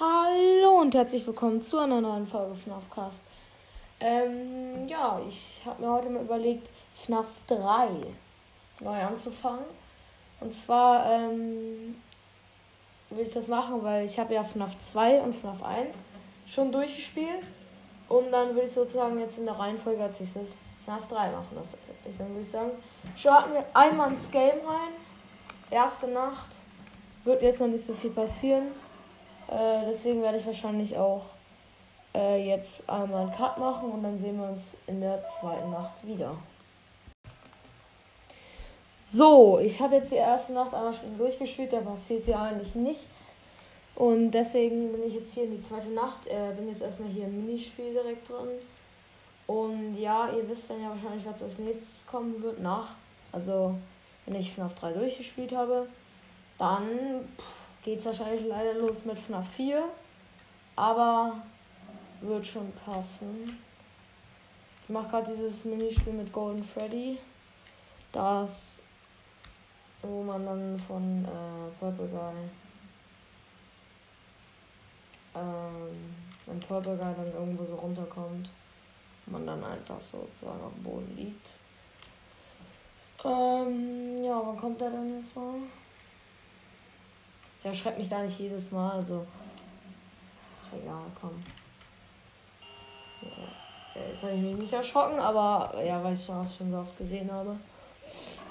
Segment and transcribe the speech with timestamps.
[0.00, 2.84] Hallo und herzlich willkommen zu einer neuen Folge FNAF
[3.98, 7.88] Ähm, ja, ich habe mir heute mal überlegt, FNAF 3
[8.78, 9.64] neu anzufangen.
[10.38, 11.96] Und zwar ähm,
[13.10, 15.96] will ich das machen, weil ich habe ja FNAF 2 und FNAF 1
[16.46, 17.44] schon durchgespielt.
[18.08, 20.46] Und dann würde ich sozusagen jetzt in der Reihenfolge als ich das
[20.84, 21.56] FNAF 3 machen.
[21.56, 21.74] Das,
[22.16, 22.70] dann würde ich sagen,
[23.16, 24.92] starten wir einmal ins Game rein.
[25.72, 26.50] Erste Nacht.
[27.24, 28.70] Wird jetzt noch nicht so viel passieren.
[29.48, 31.24] Äh, deswegen werde ich wahrscheinlich auch
[32.14, 36.06] äh, jetzt einmal einen Cut machen und dann sehen wir uns in der zweiten Nacht
[36.06, 36.32] wieder.
[39.00, 43.36] So, ich habe jetzt die erste Nacht einmal schon durchgespielt, da passiert ja eigentlich nichts.
[43.94, 46.26] Und deswegen bin ich jetzt hier in die zweite Nacht.
[46.26, 48.50] Äh, bin jetzt erstmal hier im Minispiel direkt drin.
[49.48, 52.90] Und ja, ihr wisst dann ja wahrscheinlich, was als nächstes kommen wird nach.
[53.32, 53.74] Also,
[54.24, 55.88] wenn ich FNAF 3 durchgespielt habe,
[56.58, 57.26] dann
[57.88, 59.82] geht es wahrscheinlich leider los mit FNAF 4.
[60.76, 61.40] Aber
[62.20, 63.58] wird schon passen.
[64.82, 67.18] Ich mache gerade dieses Minispiel mit Golden Freddy.
[68.12, 68.82] Das,
[70.02, 72.34] wo man dann von äh, Purple Guy,
[75.34, 78.50] ähm, wenn Purple Guy dann irgendwo so runterkommt,
[79.26, 81.54] man dann einfach sozusagen auf dem Boden liegt.
[83.24, 85.54] Ähm, ja, wann kommt der denn jetzt mal?
[87.68, 89.26] Ja, schreibt mich da nicht jedes Mal, also.
[90.72, 91.42] Egal, komm.
[93.20, 96.96] Ja, jetzt habe ich mich nicht erschrocken, aber ja, weil ich das schon so oft
[96.96, 97.58] gesehen habe.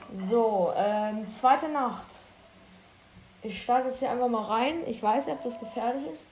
[0.08, 2.06] So, ähm, zweite Nacht.
[3.42, 4.84] Ich starte jetzt hier einfach mal rein.
[4.86, 6.28] Ich weiß ob das gefährlich ist.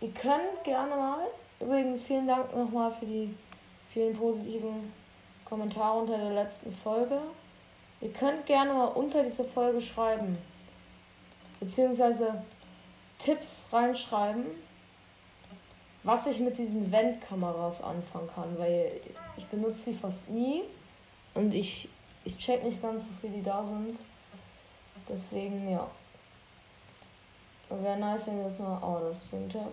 [0.00, 1.26] Ihr könnt gerne mal.
[1.58, 3.34] Übrigens, vielen Dank nochmal für die
[3.92, 4.92] vielen positiven
[5.44, 7.20] Kommentare unter der letzten Folge.
[8.00, 10.38] Ihr könnt gerne mal unter diese Folge schreiben
[11.60, 12.42] beziehungsweise
[13.18, 14.44] Tipps reinschreiben,
[16.04, 19.00] was ich mit diesen Wendkameras anfangen kann, weil
[19.36, 20.62] ich benutze sie fast nie
[21.34, 21.88] und ich,
[22.24, 23.98] ich check nicht ganz, so viel die da sind.
[25.08, 25.88] Deswegen, ja.
[27.70, 28.78] Wäre nice, wenn ihr das mal.
[28.82, 29.68] Oh, das bringt ja.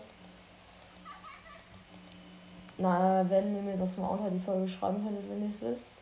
[2.78, 5.94] Na, wenn ihr mir das mal unter die Folge schreiben könntet, wenn ihr es wisst.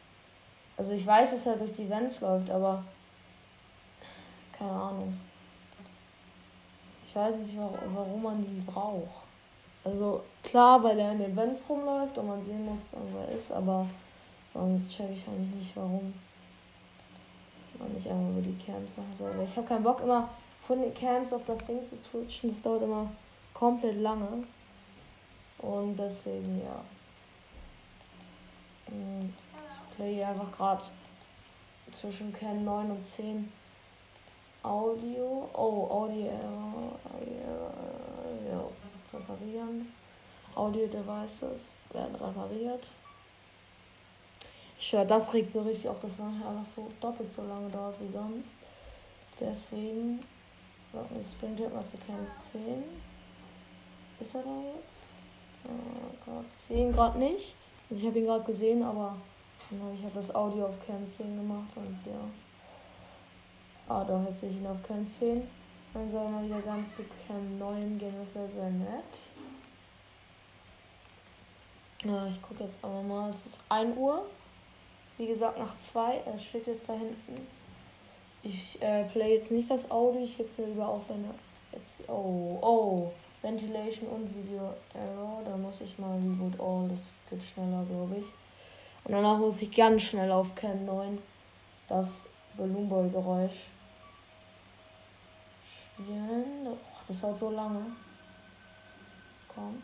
[0.75, 2.83] Also ich weiß, dass er durch die Vents läuft, aber
[4.57, 5.19] keine Ahnung.
[7.13, 7.55] Ich weiß nicht,
[7.93, 9.21] warum man die braucht.
[9.83, 13.51] Also klar, weil der in den Vents rumläuft und man sehen muss, wo er ist,
[13.51, 13.85] aber
[14.51, 16.11] sonst check ich eigentlich nicht, warum
[17.77, 19.31] man nicht einmal über die Camps machen soll.
[19.43, 20.27] Ich habe keinen Bock immer
[20.59, 22.49] von den Camps auf das Ding zu switchen.
[22.49, 23.11] Das dauert immer
[23.53, 24.45] komplett lange.
[25.59, 26.81] Und deswegen, ja.
[28.87, 30.81] Hm, ich play einfach gerade
[31.91, 33.51] zwischen Cam 9 und 10
[34.63, 35.49] Audio.
[35.53, 36.27] Oh, Audio.
[36.27, 36.39] Äh,
[38.49, 38.63] ja,
[39.13, 39.93] reparieren.
[40.55, 42.87] Audio Devices werden repariert.
[44.79, 47.95] Ich höre, das regt so richtig auf, dass man einfach so doppelt so lange dauert
[47.99, 48.55] wie sonst.
[49.39, 50.23] Deswegen
[50.93, 52.83] warten wir Sprintet mal zu Cams 10.
[54.19, 55.13] Ist er da jetzt?
[56.27, 57.55] Oh, ich sehe ihn gerade nicht.
[57.89, 59.17] Also ich habe ihn gerade gesehen, aber
[59.69, 62.19] dann habe ich halt das Audio auf Cam 10 gemacht und ja.
[63.87, 65.43] Ah, doch, jetzt sehe ich ihn auf Cam 10.
[65.93, 69.03] Dann soll man wieder ganz zu Cam 9 gehen, das wäre sehr nett.
[72.03, 73.29] Ja, ich gucke jetzt aber mal.
[73.29, 74.25] Es ist 1 Uhr.
[75.17, 76.21] Wie gesagt, nach 2.
[76.25, 77.47] Er steht jetzt da hinten.
[78.41, 80.23] Ich äh, play jetzt nicht das Audio.
[80.23, 82.09] Ich heb's mir lieber auf, wenn er jetzt.
[82.09, 83.11] Oh, oh.
[83.41, 85.41] Ventilation und Video Error.
[85.45, 86.89] Da muss ich mal Reboot All.
[86.89, 88.25] Das geht schneller, glaube ich.
[89.05, 91.19] Und danach muss ich ganz schnell auf Cam 9
[91.87, 92.27] das
[92.57, 93.67] Balloon Boy Geräusch
[95.93, 96.67] spielen.
[96.67, 96.77] Oh,
[97.07, 97.85] das dauert so lange.
[99.47, 99.81] Komm.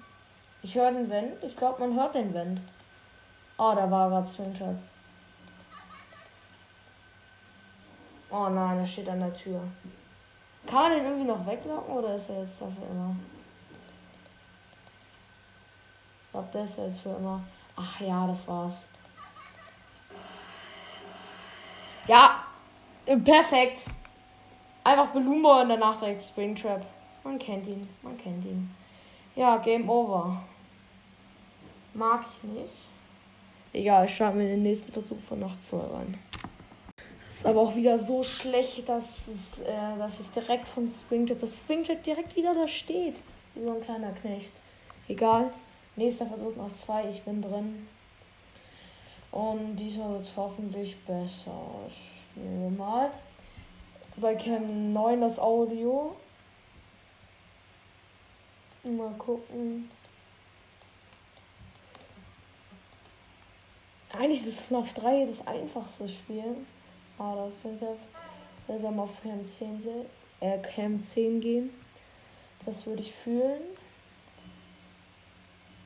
[0.62, 1.44] Ich höre den Wind.
[1.44, 2.62] Ich glaube, man hört den Wind.
[3.58, 4.76] Oh, da war gerade Swingtrap.
[8.32, 9.62] Oh nein, er steht an der Tür.
[10.68, 13.16] Kann man den irgendwie noch weglocken oder ist er jetzt dafür immer?
[16.26, 17.42] Ich glaube, der ist jetzt für immer.
[17.76, 18.86] Ach ja, das war's.
[22.06, 22.44] Ja,
[23.18, 23.86] perfekt.
[24.84, 26.86] Einfach Balloon und danach direkt Springtrap.
[27.24, 28.70] Man kennt ihn, man kennt ihn.
[29.36, 30.44] Ja, Game Over.
[31.94, 32.90] Mag ich nicht.
[33.74, 36.18] Egal, ich schaue mir den nächsten Versuch von Nacht 2 rein.
[37.28, 41.60] Ist aber auch wieder so schlecht, dass, es, äh, dass ich direkt von Springtrap, das
[41.60, 43.22] Springtrap direkt wieder da steht.
[43.54, 44.54] Wie so ein kleiner Knecht.
[45.08, 45.52] Egal.
[45.96, 47.88] Nächster Versuch nach 2, ich bin drin.
[49.32, 51.52] Und dieser wird hoffentlich besser.
[52.40, 53.12] Spielen wir mal
[54.16, 56.16] bei Cam 9 das Audio.
[58.84, 59.90] Mal gucken.
[64.14, 66.56] Eigentlich ist FNAF 3 das einfachste Spiel.
[67.18, 68.78] Aber das bringt ja.
[68.78, 69.82] Soll mal auf Cam 10,
[70.40, 71.70] äh, Cam 10 gehen.
[72.66, 73.64] Das würde ich fühlen.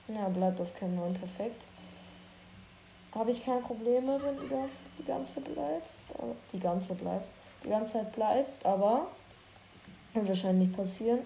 [0.08, 1.66] Ja, bleibt auf Cam 9 perfekt.
[3.16, 4.66] Habe ich keine Probleme, du da
[4.98, 6.10] die ganze bleibst.
[6.52, 7.38] Die ganze bleibst.
[7.64, 9.08] Die ganze Zeit bleibst, aber
[10.14, 11.20] wird wahrscheinlich nicht passieren.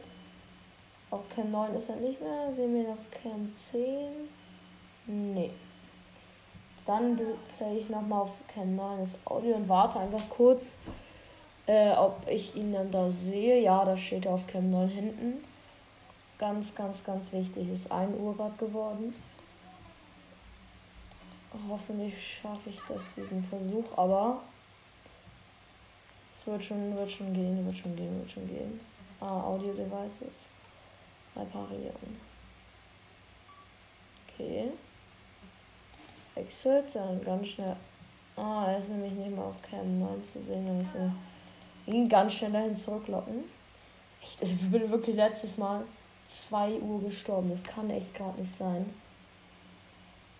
[1.09, 2.53] Auf Cam 9 ist er nicht mehr.
[2.53, 4.29] Sehen wir noch Cam 10.
[5.07, 5.51] Nee.
[6.85, 7.19] Dann
[7.57, 10.79] play ich nochmal auf Cam 9 das Audio und warte einfach kurz,
[11.65, 13.61] äh, ob ich ihn dann da sehe.
[13.61, 15.43] Ja, da steht er auf Cam 9 hinten.
[16.37, 17.69] Ganz, ganz, ganz wichtig.
[17.69, 19.13] Ist 1 Uhr gerade geworden.
[21.69, 24.41] Hoffentlich schaffe ich das, diesen Versuch, aber
[26.33, 28.79] es wird schon, wird schon gehen, wird schon gehen, wird schon gehen.
[29.19, 30.49] Ah, Audio Devices.
[31.35, 32.19] Reparieren.
[34.27, 34.71] Okay.
[36.35, 37.75] Exit, dann ganz schnell.
[38.35, 41.15] Ah, er ist nämlich nicht mehr auf Cam 9 zu sehen, dann müssen
[41.85, 43.45] wir ihn ganz schnell dahin zurücklocken.
[44.39, 45.83] Also ich bin wirklich letztes Mal
[46.27, 47.49] 2 Uhr gestorben.
[47.49, 48.93] Das kann echt gerade nicht sein.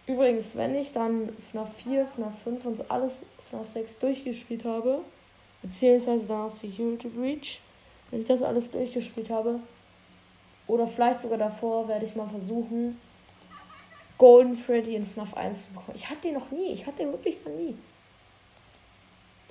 [0.07, 5.01] Übrigens, wenn ich dann FNAF 4, FNAF 5 und so alles FNAF 6 durchgespielt habe,
[5.61, 7.59] beziehungsweise danach Security Breach,
[8.09, 9.59] wenn ich das alles durchgespielt habe,
[10.65, 12.99] oder vielleicht sogar davor, werde ich mal versuchen,
[14.17, 15.95] Golden Freddy in FNAF 1 zu bekommen.
[15.95, 17.77] Ich hatte den noch nie, ich hatte den wirklich noch nie.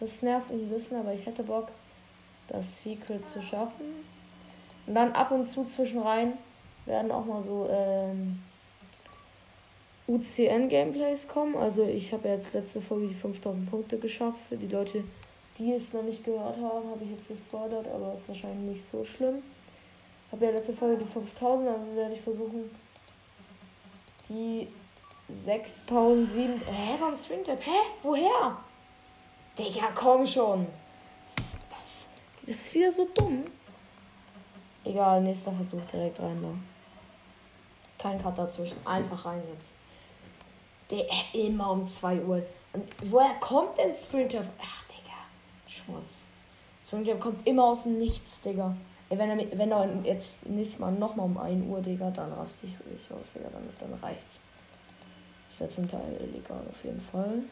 [0.00, 1.68] Das nervt mich ein bisschen, aber ich hätte Bock,
[2.48, 4.04] das Secret zu schaffen.
[4.86, 6.34] Und dann ab und zu zwischenrein
[6.86, 8.40] werden auch mal so ähm,
[10.08, 11.56] UCN-Gameplays kommen.
[11.56, 14.38] Also ich habe jetzt letzte Folge die 5000 Punkte geschafft.
[14.48, 15.04] Für die Leute,
[15.58, 19.04] die es noch nicht gehört haben, habe ich jetzt gespoilert, aber ist wahrscheinlich nicht so
[19.04, 19.42] schlimm.
[20.26, 22.70] Ich habe ja letzte Folge die 5000, dann werde ich versuchen,
[24.28, 24.68] die
[25.28, 26.62] 6000, 7.
[26.66, 27.64] Hä, warum Stringtap?
[27.64, 27.78] Hä?
[28.02, 28.58] Woher?
[29.58, 30.66] Digga, komm schon.
[31.26, 32.08] Das ist, das,
[32.46, 33.42] das ist wieder so dumm.
[34.84, 36.50] Egal, nächster Versuch direkt rein da.
[38.00, 38.76] Kein Cut dazwischen.
[38.84, 39.72] Einfach rein jetzt.
[40.90, 42.42] Der immer um 2 Uhr.
[42.72, 44.44] Und woher kommt denn Sprinter?
[44.60, 45.16] Ach, Digga.
[45.68, 46.24] Schmutz.
[46.84, 48.76] Sprinter kommt immer aus dem Nichts, Digga.
[49.08, 52.66] Ey, wenn er, wenn er jetzt nächstes Mal nochmal um 1 Uhr, Digga, dann raste
[52.66, 53.48] ich wirklich aus, Digga.
[53.52, 54.40] Dann, dann reicht's.
[55.52, 57.42] Ich werde zum Teil illegal auf jeden Fall.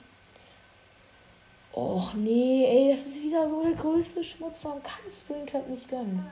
[1.75, 4.63] Och nee, ey, das ist wieder so der größte Schmutz.
[4.65, 5.01] Man kann
[5.53, 6.31] halt nicht gönnen.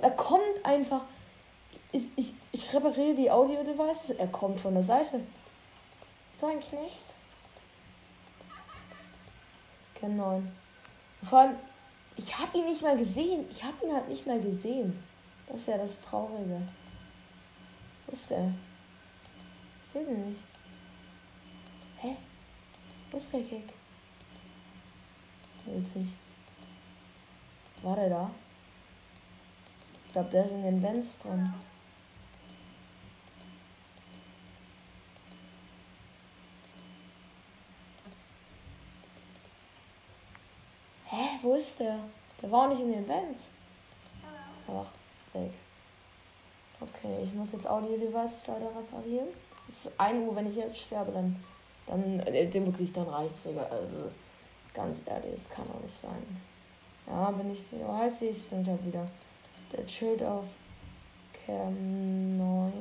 [0.00, 1.02] Er kommt einfach.
[1.92, 4.10] Ich, ich, ich repariere die Audio-Devices.
[4.10, 5.20] Er kommt von der Seite.
[6.32, 7.14] So ein Knecht.
[9.94, 10.50] Cam 9.
[11.22, 11.56] Vor allem,
[12.16, 13.46] ich habe ihn nicht mal gesehen.
[13.50, 15.02] Ich habe ihn halt nicht mal gesehen.
[15.46, 16.62] Das ist ja das Traurige.
[18.06, 18.52] Wo ist der?
[19.82, 20.42] Ich sehe den nicht.
[21.98, 22.16] Hä?
[23.10, 23.68] Wo ist der Kick?
[25.66, 26.06] Witzig.
[27.82, 28.30] War der da?
[30.06, 31.54] Ich glaube, der ist in den Vents drin.
[41.04, 41.98] Hä, wo ist der?
[42.40, 43.48] Der war auch nicht in den Vents.
[44.68, 44.86] Ach,
[45.34, 45.50] weg.
[46.80, 49.28] Okay, ich muss jetzt Audio-Devices leider reparieren.
[49.68, 51.36] Es ist 1 Uhr, wenn ich jetzt sterbe, dann,
[51.86, 53.64] dann, äh, dem wirklich, dann reicht's, Digga.
[53.64, 53.96] Also,
[54.72, 56.40] ganz ehrlich, es kann auch nicht sein.
[57.06, 59.06] Ja, bin ich, weiß ich, bin halt wieder.
[59.72, 60.44] Der chillt auf
[61.46, 62.72] Cam 9.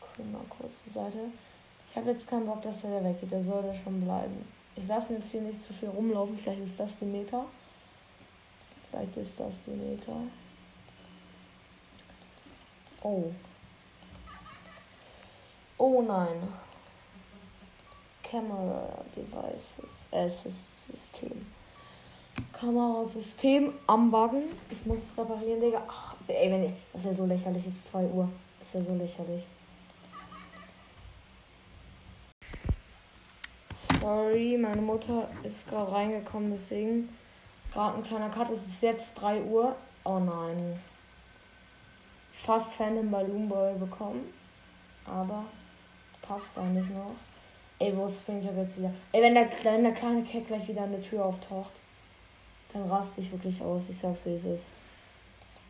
[0.00, 1.18] Gucken mal kurz zur Seite.
[1.90, 3.30] Ich habe jetzt keinen Bock, dass er da weggeht.
[3.30, 4.44] Der soll da schon bleiben.
[4.76, 6.36] Ich lasse jetzt hier nicht zu viel rumlaufen.
[6.36, 7.44] Vielleicht ist das die Meter.
[8.90, 10.16] Vielleicht ist das die Meter.
[13.02, 13.24] Oh.
[15.78, 16.48] Oh nein.
[18.22, 20.04] Camera Devices.
[20.10, 21.46] Äh, System.
[22.52, 24.42] Kamerasystem am Wagen.
[24.70, 25.82] Ich muss reparieren, Digga.
[25.88, 27.66] Ach, ey, wenn, das ist ja so lächerlich.
[27.66, 28.28] Es ist 2 Uhr.
[28.58, 29.44] Das ist ja so lächerlich.
[34.00, 37.10] Sorry, meine Mutter ist gerade reingekommen, deswegen
[37.70, 38.48] gerade ein kleiner Cut.
[38.48, 39.76] Es ist jetzt 3 Uhr.
[40.04, 40.80] Oh nein.
[42.32, 44.32] Fast Phantom Balloon Boy bekommen.
[45.04, 45.44] Aber
[46.22, 47.12] passt nicht noch.
[47.78, 48.90] Ey, wo ist Spring jetzt wieder?
[49.12, 51.72] Ey, wenn der, wenn der kleine Keck gleich wieder an der Tür auftaucht.
[52.72, 53.88] Dann raste ich wirklich aus.
[53.90, 54.72] Ich sag's wie es ist.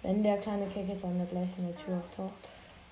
[0.02, 2.34] Wenn der kleine Keck jetzt an der gleichen der Tür auftaucht.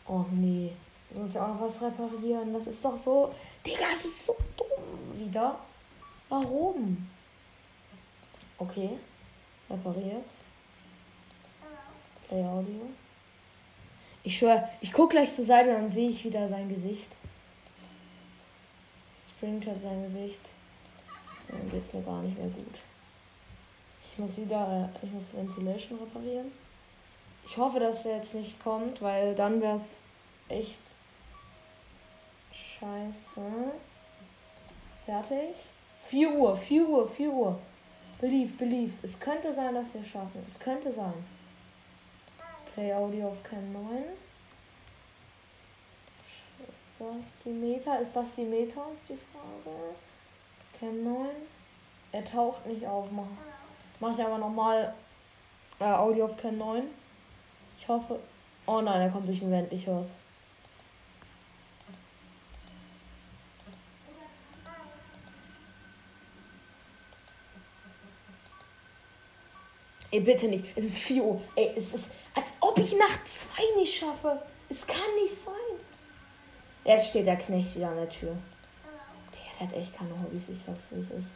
[0.07, 0.73] Oh nee.
[1.11, 2.53] Ich muss ja auch noch was reparieren.
[2.53, 3.33] Das ist doch so.
[3.65, 4.78] Digga, das ist so dumm.
[5.29, 5.59] Wieder.
[6.31, 7.07] Warum?
[8.57, 8.99] Okay.
[9.69, 10.33] Repariert.
[12.27, 12.89] Play Audio.
[14.23, 17.11] Ich schwöre, ich gucke gleich zur Seite und dann sehe ich wieder sein Gesicht.
[19.15, 20.41] Springtrap sein Gesicht.
[21.49, 22.75] Dann geht es mir gar nicht mehr gut.
[24.11, 26.53] Ich muss wieder, äh, ich muss Ventilation reparieren.
[27.47, 29.99] Ich hoffe, dass er jetzt nicht kommt, weil dann wäre es
[30.49, 30.81] echt
[32.81, 33.43] scheiße.
[35.09, 35.55] Fertig.
[36.11, 37.59] 4 Uhr, 4 Uhr, 4 Uhr.
[38.21, 38.93] Believe, believe.
[39.03, 40.43] Es könnte sein, dass wir schaffen.
[40.47, 41.15] Es könnte sein.
[42.75, 44.03] Play Audio auf Cam 9.
[46.75, 47.95] Ist das die Meta?
[47.95, 48.83] Ist das die Meta?
[48.93, 49.77] Ist die Frage.
[50.79, 51.29] Cam 9.
[52.13, 53.11] Er taucht nicht auf.
[53.11, 53.25] Mach,
[54.01, 54.95] mach ich aber nochmal
[55.81, 56.83] äh, Audio auf Cam 9.
[57.79, 58.21] Ich hoffe.
[58.67, 59.73] Oh nein, er kommt durch den Wend.
[59.73, 60.05] Ich höre
[70.11, 70.65] Ey, bitte nicht.
[70.75, 71.41] Es ist 4 Uhr.
[71.55, 74.43] Ey, es ist, als ob ich nach 2 nicht schaffe.
[74.69, 75.55] Es kann nicht sein.
[76.85, 78.37] Jetzt steht der Knecht wieder an der Tür.
[79.35, 81.33] Der hat echt keine Hobbys, ich sag's wie es ist.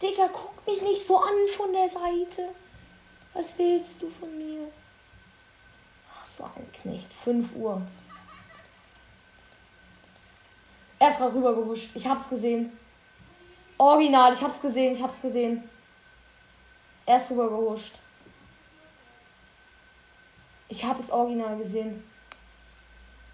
[0.00, 2.50] Digga, guck mich nicht so an von der Seite.
[3.32, 4.68] Was willst du von mir?
[6.14, 7.12] Ach, so ein Knecht.
[7.12, 7.82] 5 Uhr.
[10.98, 11.90] Er ist gerade rübergehuscht.
[11.94, 12.72] Ich hab's gesehen.
[13.78, 15.68] Original, ich hab's gesehen, ich hab's gesehen.
[17.06, 18.00] Er ist rübergehuscht.
[20.68, 22.02] Ich habe es original gesehen.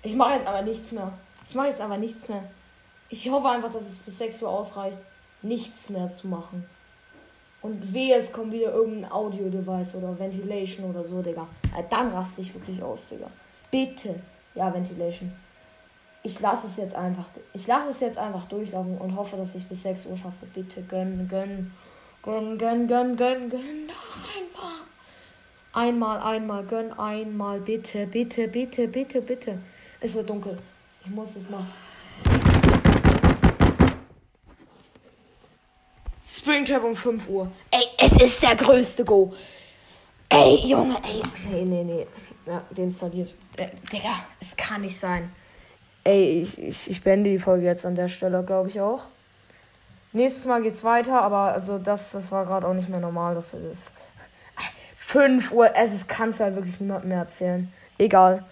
[0.02, 1.12] Ich mache jetzt aber nichts mehr.
[1.48, 2.44] Ich mache jetzt aber nichts mehr.
[3.08, 4.98] Ich hoffe einfach, dass es bis 6 Uhr ausreicht,
[5.40, 6.66] nichts mehr zu machen.
[7.62, 11.46] Und wehe, es kommt wieder irgendein Audio-Device oder Ventilation oder so, Digga.
[11.88, 13.28] Dann raste ich wirklich aus, Digga.
[13.70, 14.20] Bitte.
[14.54, 15.32] Ja, Ventilation.
[16.24, 17.26] Ich lasse es jetzt einfach.
[17.54, 20.46] Ich lasse es jetzt einfach durchlaufen und hoffe, dass ich bis 6 Uhr schaffe.
[20.52, 21.72] Bitte gönn, gönn.
[22.24, 23.88] Gönn, gönn, gönn, gönn, gönn.
[23.88, 24.84] Doch einfach.
[25.72, 27.58] Einmal, einmal, gönn, einmal.
[27.58, 29.58] Bitte, bitte, bitte, bitte, bitte.
[29.98, 30.56] Es wird dunkel.
[31.04, 31.66] Ich muss es mal.
[36.24, 37.50] Springtrap um 5 Uhr.
[37.72, 39.34] Ey, es ist der größte Go.
[40.28, 41.22] Ey, Junge, ey.
[41.50, 42.06] Nee, nee, nee.
[42.46, 43.34] Ja, deinstalliert.
[43.56, 45.32] Äh, Digga, es kann nicht sein.
[46.04, 49.06] Ey, ich, ich, ich beende die Folge jetzt an der Stelle, glaube ich auch.
[50.12, 53.52] Nächstes Mal geht's weiter, aber also das, das war gerade auch nicht mehr normal, dass
[53.54, 53.92] wir das.
[54.96, 57.72] 5 Uhr, es kann es halt wirklich niemandem mehr erzählen.
[57.98, 58.44] Egal.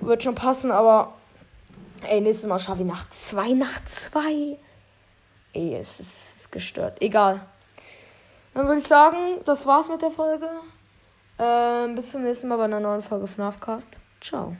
[0.00, 1.14] Wird schon passen, aber.
[2.02, 4.58] Ey, nächstes Mal schaffe ich nach 2 nach 2.
[5.54, 7.00] Ey, es ist gestört.
[7.00, 7.40] Egal.
[8.52, 10.48] Dann würde ich sagen, das war's mit der Folge.
[11.38, 14.00] Ähm, bis zum nächsten Mal bei einer neuen Folge FNAFcast.
[14.20, 14.56] Ciao.